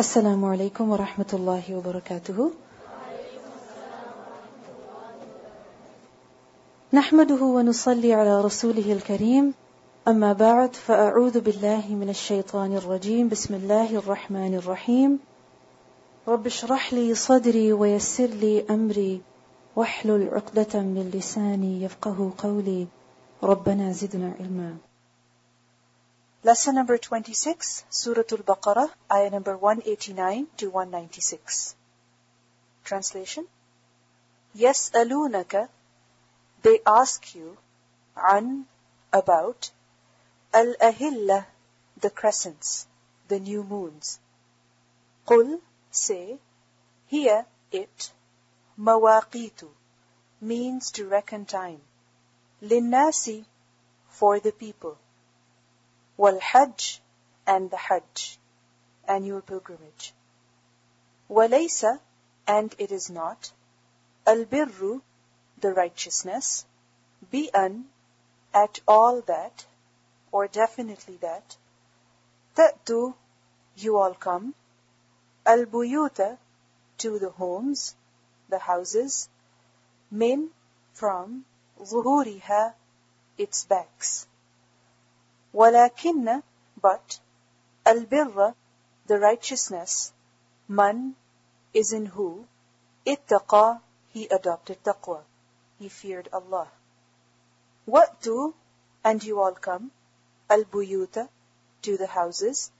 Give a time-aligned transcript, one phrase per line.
[0.00, 2.50] السلام عليكم ورحمة الله وبركاته.
[6.92, 9.54] نحمده ونصلي على رسوله الكريم.
[10.08, 13.28] أما بعد فأعوذ بالله من الشيطان الرجيم.
[13.28, 15.18] بسم الله الرحمن الرحيم.
[16.28, 19.20] رب اشرح لي صدري ويسر لي أمري.
[19.76, 22.86] واحلل عقدة من لساني يفقه قولي.
[23.42, 24.89] ربنا زدنا علما.
[26.42, 31.74] Lesson number 26, Surah Al-Baqarah, ayah number 189 to 196.
[32.82, 33.46] Translation
[34.54, 35.68] Yes alunaka,
[36.62, 37.58] they ask you,
[38.16, 38.64] an,
[39.12, 39.70] about,
[40.54, 41.44] al-ahilla,
[42.00, 42.86] the crescents,
[43.28, 44.18] the new moons.
[45.26, 46.38] Qul, say,
[47.08, 48.12] here, it,
[48.78, 49.68] mawaqitu,
[50.40, 51.82] means to reckon time.
[52.62, 53.44] Linnasi,
[54.08, 54.96] for the people
[56.20, 57.00] wal hajj
[57.46, 58.38] and the hajj,
[59.08, 60.12] annual pilgrimage.
[61.30, 61.92] Walaysa,
[62.46, 63.50] and it is not,
[64.26, 65.00] al birru,
[65.62, 66.66] the righteousness,
[67.30, 67.86] be an,
[68.52, 69.64] at all that,
[70.30, 71.56] or definitely that,
[72.54, 73.14] ta'tu,
[73.76, 74.54] you all come,
[75.46, 76.30] al buyuta,
[76.98, 77.94] to the homes,
[78.50, 79.30] the houses,
[80.10, 80.50] min,
[80.92, 81.46] from,
[81.80, 82.74] zuhuriha,
[83.38, 84.26] its backs.
[85.53, 86.41] ولكن
[86.81, 87.19] but
[87.87, 88.53] البر
[89.07, 90.11] the righteousness
[90.67, 91.15] man
[91.73, 92.45] is in who
[93.07, 93.79] اتقى
[94.13, 95.23] he adopted taqwa
[95.79, 96.67] he feared Allah
[97.87, 98.53] وَأْتُوا
[99.03, 99.91] and you all come
[100.51, 101.29] البيوت
[101.81, 102.71] to the houses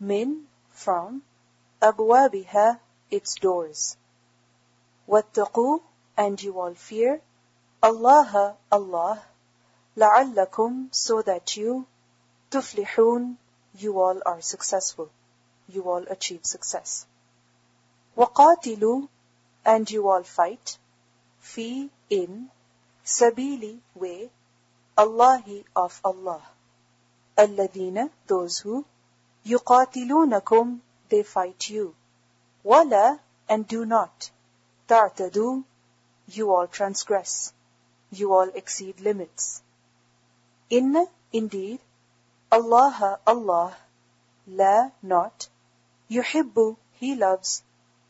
[0.00, 1.22] min from
[1.82, 2.78] أبوابها
[3.10, 3.96] its doors
[5.08, 5.80] واتقوا
[6.16, 7.20] and you all fear
[7.82, 9.22] Allah Allah
[9.96, 11.86] لعلكم so that you
[12.54, 13.36] تفلحون
[13.78, 15.08] you all are successful
[15.68, 17.06] you all achieve success
[18.16, 19.08] وقاتلوا
[19.64, 20.78] and you all fight
[21.42, 22.50] في in
[23.04, 24.30] sabili way
[24.98, 26.42] Allahi of Allah
[27.38, 28.84] الذين those who
[29.46, 31.94] يقاتلونكم they fight you
[32.64, 34.30] ولا and do not
[34.88, 35.62] تعتدوا
[36.28, 37.52] you all transgress
[38.12, 39.62] you all exceed limits
[40.68, 41.80] in indeed
[42.54, 43.76] Allah Allah
[44.48, 45.48] la not
[46.10, 47.62] yuhibbu he loves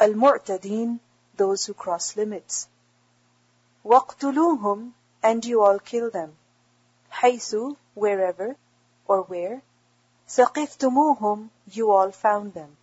[0.00, 1.00] al-mu'tadin
[1.36, 2.66] those who cross limits
[3.84, 4.92] waqtuluhum
[5.22, 6.34] and you all kill them
[7.20, 8.56] haythu wherever
[9.06, 9.60] or where
[10.28, 12.76] ثقفتموهم you all found them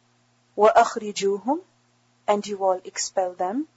[0.55, 1.61] وأخرجوهم
[2.27, 3.67] and you all expel them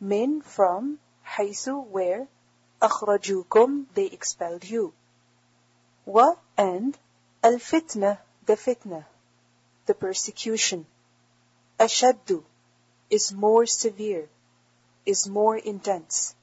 [0.00, 2.26] min from حيث where
[2.80, 4.94] أخرجوكم they expelled you
[6.06, 6.98] wa and
[7.47, 8.17] Al-fitna,
[8.47, 9.05] the fitna,
[9.85, 10.83] the persecution.
[11.79, 12.43] Ashaddu
[13.11, 14.27] is more severe,
[15.05, 16.33] is more intense.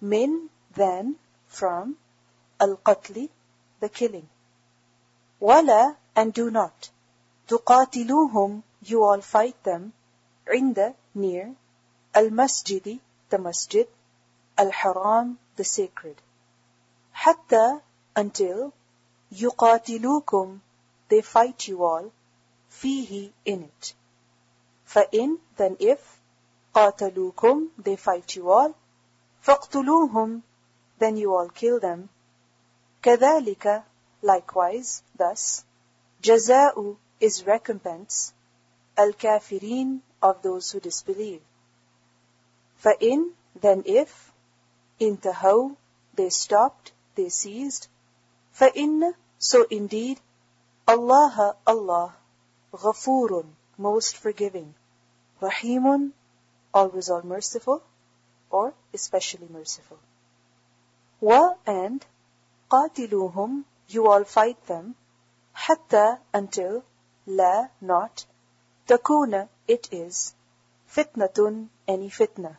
[0.00, 1.14] Min than
[1.46, 1.96] from
[2.58, 3.28] al-qatli,
[3.78, 4.28] the killing.
[5.38, 6.90] Wala and do not.
[7.46, 9.92] Tuqatiluhum, you all fight them.
[10.48, 11.54] Inda, near.
[12.12, 12.98] Al-masjidi,
[13.28, 13.86] the masjid.
[14.58, 16.20] Al-haram, the sacred.
[17.12, 17.80] Hatta,
[18.16, 18.72] until
[19.31, 20.59] يقاتلوكم
[21.09, 22.11] they fight you all
[22.69, 23.93] فيه in it
[24.85, 25.99] فإن then if
[26.73, 28.73] قاتلوكم they fight you all
[29.41, 30.41] فاقتلوهم
[30.99, 32.09] then you all kill them
[33.01, 33.83] كذلك
[34.23, 35.63] likewise thus
[36.21, 38.33] جزاء is recompense
[38.99, 41.41] الكافرين of those who disbelieve
[42.83, 44.31] فإن then if
[45.01, 45.71] انتهوا
[46.15, 47.89] they stopped they ceased
[48.55, 50.19] فإن so indeed
[50.87, 52.13] Allah Allah
[52.73, 53.45] غفور
[53.77, 54.73] most forgiving
[55.41, 56.11] رحيم
[56.73, 57.81] always all merciful
[58.49, 59.97] or especially merciful
[61.19, 62.05] wa and
[62.69, 64.95] قاتلوهم you all fight them
[65.53, 66.83] حتى until
[67.27, 68.25] لا not
[68.87, 70.33] تكون it is
[70.87, 72.57] فتنة any fitna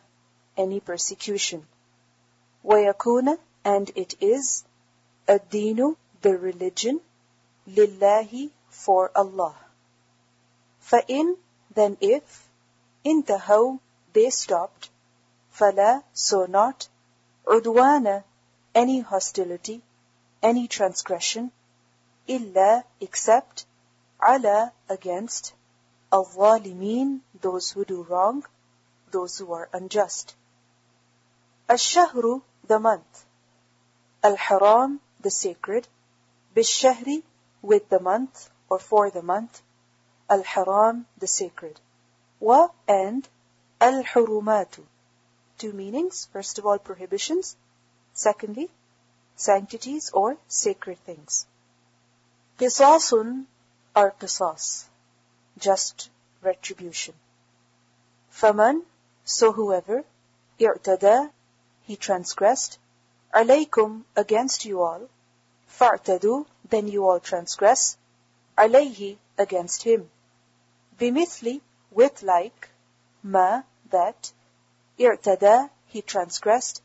[0.57, 1.65] any persecution
[2.63, 4.63] ويكون and it is
[5.28, 7.00] Adinu, the religion,
[7.66, 9.54] lillahi, for Allah.
[10.80, 11.36] Fa'in,
[11.74, 12.48] then if,
[13.04, 13.78] intahaw,
[14.14, 14.88] they stopped,
[15.50, 16.88] fala, so not,
[17.44, 18.24] udwana,
[18.74, 19.82] any hostility,
[20.42, 21.52] any transgression,
[22.26, 23.66] illa, except,
[24.26, 25.52] ala, against,
[26.10, 28.44] al-zalimin, those who do wrong,
[29.10, 30.34] those who are unjust.
[31.68, 33.26] Ash-shahru, the month.
[34.22, 35.86] Al-haram, the sacred,
[36.54, 37.22] bishahri,
[37.62, 39.62] with the month or for the month,
[40.30, 41.80] al-haram, the sacred,
[42.40, 43.28] wa and
[43.80, 44.84] al-hurumatu.
[45.58, 47.56] Two meanings, first of all prohibitions,
[48.12, 48.70] secondly
[49.38, 51.46] sanctities or sacred things.
[52.58, 53.44] Qisasun
[53.94, 54.84] or qisas,
[55.58, 56.10] just
[56.42, 57.14] retribution.
[58.32, 58.82] Faman,
[59.24, 60.04] so whoever,
[60.60, 61.30] i'tada,
[61.82, 62.78] he transgressed,
[63.34, 65.08] alaykum, against you all,
[65.68, 67.96] fa'tadu, then you all transgress,
[68.56, 70.10] alayhi, against him.
[70.98, 71.60] Bimithli,
[71.90, 72.68] with like,
[73.22, 74.32] ma, that,
[74.98, 76.82] i'tada, he transgressed,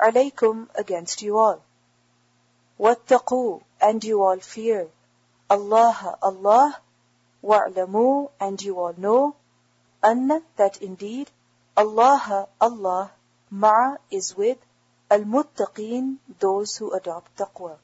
[0.00, 1.62] alaykum, against you all.
[2.78, 4.88] Wattaqu, and you all fear,
[5.48, 6.80] Allah, Allah,
[7.42, 9.36] wa'lamu, and you all know,
[10.02, 11.30] anna, that indeed,
[11.76, 13.12] Allah, Allah,
[13.52, 14.58] ma'a is with,
[15.12, 17.78] المتقين those who adopt taqwa.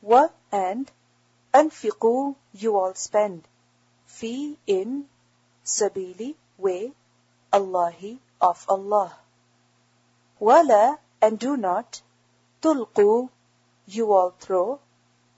[0.00, 0.90] Wa and
[1.52, 3.42] anfiqu, you all spend.
[4.06, 5.08] Fi in
[5.64, 6.92] sabili, way,
[7.52, 9.16] Allahi, of Allah.
[10.38, 12.02] Wala, and do not,
[12.60, 13.30] tulqu,
[13.86, 14.80] you all throw,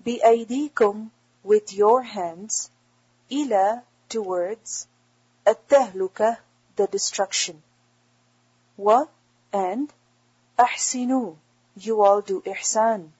[0.04, 1.10] bi'aydikum,
[1.42, 2.70] with your hands,
[3.30, 4.86] ila, towards,
[5.46, 6.38] التهلكة
[6.76, 7.62] the destruction.
[8.76, 9.06] Wa,
[9.52, 9.92] and,
[10.59, 11.35] أحسنوا
[11.77, 13.11] you all do ihsan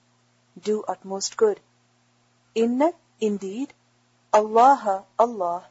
[0.62, 1.60] do utmost good
[2.56, 3.72] إن indeed
[4.32, 5.64] Allah Allah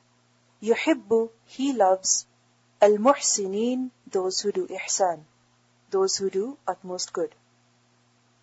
[0.62, 2.26] يحب he loves
[2.82, 5.26] المحسنين those who do ihsan
[5.92, 7.36] those who do utmost good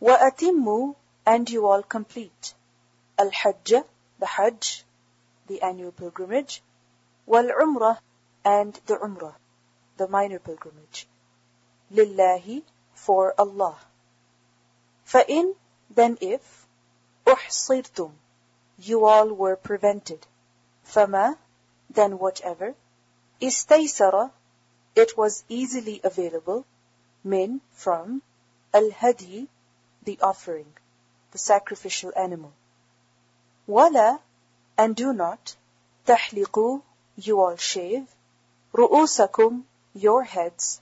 [0.01, 0.95] وأتموا
[1.27, 2.55] and you all complete
[3.19, 3.83] Al-Hajj,
[4.19, 4.85] the Hajj,
[5.47, 6.63] the annual pilgrimage,
[7.25, 7.99] wal-Umrah,
[8.45, 9.35] and the Umrah,
[9.97, 11.07] the minor pilgrimage.
[11.91, 12.63] Lillahi,
[13.01, 13.77] for Allah.
[15.07, 15.55] فَإِن,
[15.91, 16.67] then if,
[17.27, 18.13] أُحْصِرْتُمْ,
[18.79, 20.27] you all were prevented.
[20.85, 21.37] فَمَا,
[21.91, 22.75] then whatever,
[23.41, 24.31] إِسْتَيْسَرَ,
[24.95, 26.65] it was easily available,
[27.23, 28.23] min, from,
[28.73, 29.49] al-hadi,
[30.03, 30.73] the offering,
[31.33, 32.53] the sacrificial animal.
[33.69, 34.19] ولا
[34.79, 35.57] and do not
[36.07, 36.81] تحلقوا
[37.17, 38.07] you all shave
[38.75, 39.63] رؤوسكم
[39.95, 40.81] your heads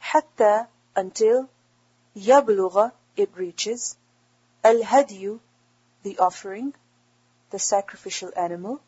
[0.00, 1.49] حتى until
[2.15, 3.97] Yabluga it reaches,
[4.63, 5.39] al-hadiyu,
[6.03, 6.73] the offering,
[7.49, 8.81] the sacrificial animal,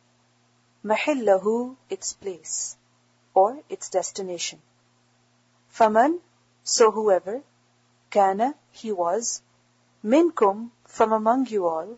[0.83, 2.77] mahillahu, its place,
[3.33, 4.61] or its destination.
[5.73, 6.19] Faman,
[6.63, 7.41] so whoever,
[8.09, 9.41] kana, he was,
[10.03, 11.97] minkum, from among you all,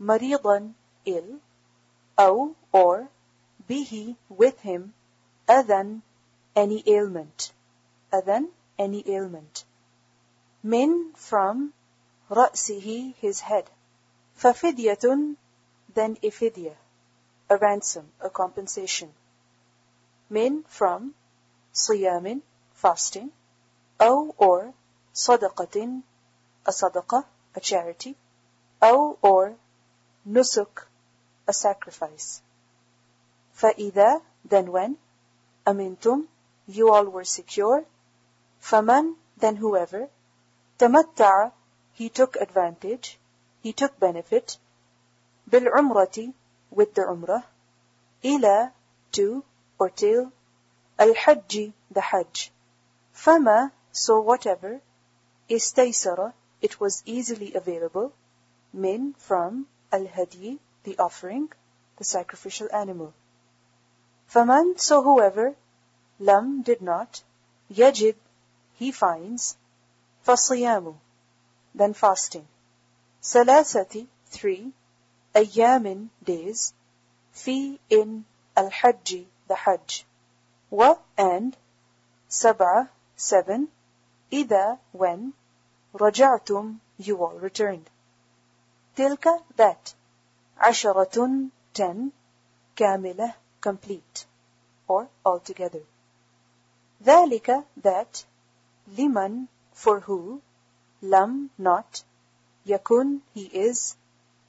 [0.00, 0.74] maridan,
[1.04, 1.40] ill,
[2.16, 3.08] aw, or,
[3.68, 4.94] bihi, with him,
[5.48, 6.02] adan,
[6.54, 7.52] any ailment.
[8.12, 9.63] Adan, any ailment
[10.63, 11.73] من from
[12.29, 13.69] رأسه his head
[14.37, 15.35] ففدية
[15.93, 16.75] then a fidya
[17.49, 19.13] a ransom a compensation
[20.29, 21.13] من from
[21.73, 22.41] صيام
[22.73, 23.29] fasting
[24.01, 24.73] أو or
[25.13, 26.01] صدقة
[26.65, 27.25] a صدقة
[27.55, 28.15] a charity
[28.83, 29.55] أو or
[30.25, 30.87] nusuk,
[31.47, 32.41] a sacrifice.
[33.57, 34.97] فَإِذَا, then when,
[35.67, 36.27] أَمِنْتُمْ,
[36.67, 37.85] you all were secure,
[38.61, 40.09] فَمَنْ, then whoever,
[40.79, 41.51] تَمَتَّعَ,
[41.91, 43.19] he took advantage,
[43.61, 44.57] he took benefit,
[45.49, 46.33] بِالْعُمْرَةِ,
[46.71, 47.43] with the umrah,
[48.23, 48.71] إِلَى,
[49.11, 49.43] to,
[49.77, 50.31] or till,
[50.97, 52.51] الْحَجِّ, the hajj.
[53.13, 54.81] فَمَا, so whatever,
[55.49, 58.11] إِسْتَيْسَرَ, it was easily available,
[58.71, 61.51] min, from, al-hadi, the offering,
[61.97, 63.13] the sacrificial animal.
[64.33, 65.55] Faman, so whoever,
[66.19, 67.21] lam, did not,
[67.71, 68.15] yajid,
[68.77, 69.57] he finds,
[70.25, 70.95] fasiyamu,
[71.73, 72.47] then fasting.
[73.21, 74.71] Salasati, three,
[75.33, 76.73] ayyamin, days,
[77.31, 78.25] fi, in,
[78.57, 80.05] al-hajji, the hajj.
[80.69, 81.55] Wa, and,
[82.29, 83.69] sab'a, seven,
[84.31, 85.33] ida, when,
[85.93, 87.89] raja'tum, you all returned.
[88.95, 89.25] تلك
[89.55, 89.93] that
[90.59, 92.11] عشرة ten
[92.75, 94.25] كاملة complete
[94.87, 95.83] or altogether
[97.03, 98.25] ذلك that
[98.96, 100.40] liman for who,
[101.02, 102.02] lam not,
[102.66, 103.96] yakun he is,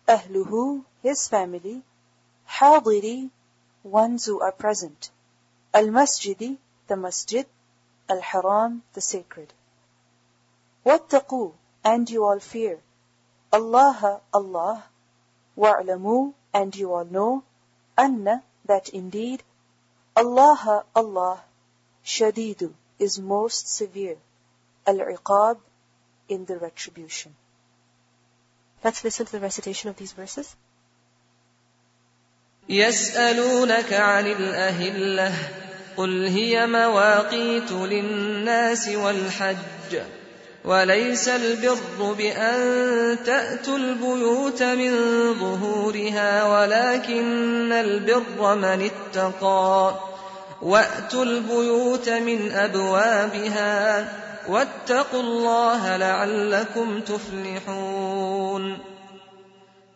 [0.07, 1.81] ahluhu his family,
[2.47, 3.29] hadiri
[3.83, 5.11] ones who are present,
[5.73, 7.45] al masjidi the masjid,
[8.09, 9.53] al haram the sacred.
[10.85, 11.53] Wattaqu
[11.83, 12.79] and you all fear,
[13.51, 14.85] Allah Allah,
[15.57, 17.43] wa'lamu and you all know,
[17.97, 19.43] anna that indeed,
[20.15, 21.43] Allah Allah,
[22.03, 24.17] shadidu is most severe.
[24.89, 25.57] Al-iqab,
[26.29, 27.35] in the retribution.
[28.83, 30.55] Let's listen to the recitation of these verses.
[32.69, 35.33] يسألونك عن الأهلة
[35.97, 40.01] قل هي مواقيت للناس والحج
[40.65, 44.93] وليس البر بأن تأتوا البيوت من
[45.33, 49.99] ظهورها ولكن البر من اتقى
[50.61, 54.07] وأتوا البيوت من أبوابها
[54.49, 58.77] واتقوا الله لعلكم تفلحون.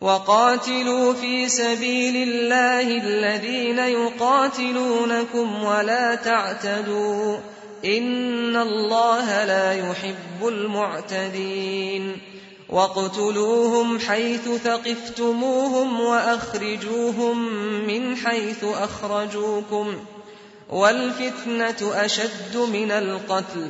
[0.01, 7.37] وقاتلوا في سبيل الله الذين يقاتلونكم ولا تعتدوا.
[7.85, 12.17] إن الله لا يحب المعتدين.
[12.69, 17.53] واقتلوهم حيث ثقفتموهم وأخرجوهم
[17.87, 19.95] من حيث أخرجوكم.
[20.69, 23.69] والفتنة أشد من القتل.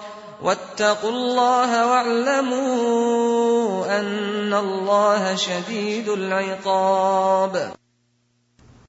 [0.43, 7.80] واتقوا الله واعلموا أن الله شديد العقاب.